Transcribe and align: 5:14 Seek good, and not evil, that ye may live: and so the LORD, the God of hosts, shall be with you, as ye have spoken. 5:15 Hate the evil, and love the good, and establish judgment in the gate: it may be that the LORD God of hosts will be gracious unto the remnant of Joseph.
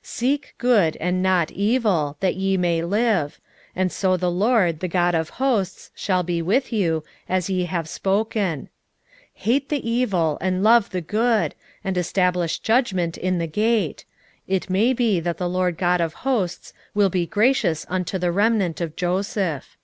5:14 - -
Seek 0.08 0.54
good, 0.58 0.96
and 0.96 1.22
not 1.22 1.52
evil, 1.52 2.16
that 2.18 2.34
ye 2.34 2.56
may 2.56 2.82
live: 2.82 3.38
and 3.76 3.92
so 3.92 4.16
the 4.16 4.28
LORD, 4.28 4.80
the 4.80 4.88
God 4.88 5.14
of 5.14 5.30
hosts, 5.38 5.92
shall 5.94 6.24
be 6.24 6.42
with 6.42 6.72
you, 6.72 7.04
as 7.28 7.48
ye 7.48 7.66
have 7.66 7.88
spoken. 7.88 8.62
5:15 8.62 8.68
Hate 9.34 9.68
the 9.68 9.88
evil, 9.88 10.36
and 10.40 10.64
love 10.64 10.90
the 10.90 11.00
good, 11.00 11.54
and 11.84 11.96
establish 11.96 12.58
judgment 12.58 13.16
in 13.16 13.38
the 13.38 13.46
gate: 13.46 14.04
it 14.48 14.68
may 14.68 14.92
be 14.92 15.20
that 15.20 15.38
the 15.38 15.48
LORD 15.48 15.78
God 15.78 16.00
of 16.00 16.12
hosts 16.26 16.72
will 16.92 17.08
be 17.08 17.24
gracious 17.24 17.86
unto 17.88 18.18
the 18.18 18.32
remnant 18.32 18.80
of 18.80 18.96
Joseph. 18.96 19.76